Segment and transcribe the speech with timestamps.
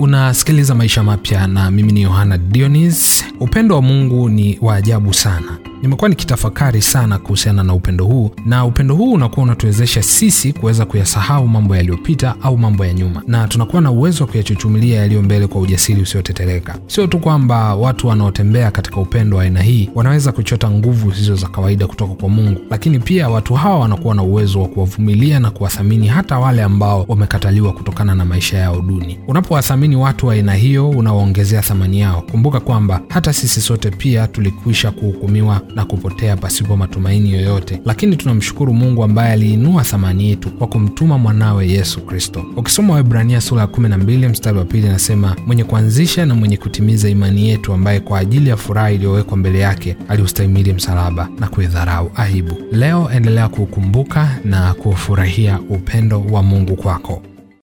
[0.00, 3.24] Unasikiliza Maisha Mapya na mimi ni Yohana Dionis.
[3.40, 5.58] Upendo wa Mungu ni wa ajabu sana.
[5.82, 11.48] Nimekuwa nikitafakari sana kuhusiana na upendo huu, na upendo huu unakuwa unatuwezesha sisi kuweza kuyasahau
[11.48, 15.60] mambo yaliyopita au mambo ya nyuma, na tunakuwa na uwezo wa kuyachuchumilia yaliyo mbele kwa
[15.60, 16.78] ujasiri usiotetereka.
[16.86, 21.48] Sio tu kwamba watu wanaotembea katika upendo wa aina hii wanaweza kuchota nguvu zisizo za
[21.48, 26.06] kawaida kutoka kwa Mungu, lakini pia watu hawa wanakuwa na uwezo wa kuwavumilia na kuwathamini
[26.06, 29.18] hata wale ambao wamekataliwa kutokana na maisha yao duni.
[29.28, 32.22] Unapowathamini watu wa aina hiyo, unawaongezea thamani yao.
[32.30, 38.74] Kumbuka kwamba hata sisi sote pia tulikwisha kuhukumiwa na kupotea pasipo matumaini yoyote, lakini tunamshukuru
[38.74, 42.44] Mungu ambaye aliinua thamani yetu kwa kumtuma mwanawe Yesu Kristo.
[42.56, 47.48] Ukisoma Waebrania sura ya 12 mstari wa pili, anasema mwenye kuanzisha na mwenye kutimiza imani
[47.48, 52.54] yetu, ambaye kwa ajili ya furaha iliyowekwa mbele yake aliustahimili msalaba na kuidharau aibu.
[52.72, 57.22] Leo endelea kuukumbuka na kuufurahia upendo wa Mungu kwako.